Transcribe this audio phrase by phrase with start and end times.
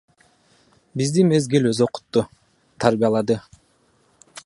[1.01, 2.25] Бизди мезгил өзү окутту,
[2.87, 3.39] тарбиялады.